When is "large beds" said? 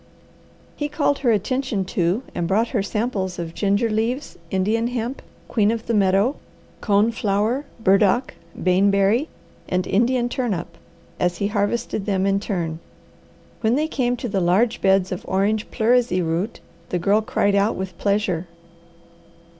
14.41-15.11